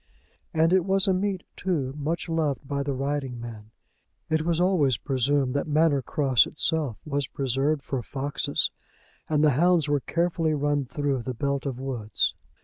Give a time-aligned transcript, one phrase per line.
[0.51, 3.69] And it was a meet, too, much loved by the riding men.
[4.31, 8.71] It was always presumed that Manor Cross itself was preserved for foxes,
[9.29, 12.33] and the hounds were carefully run through the belt of woods.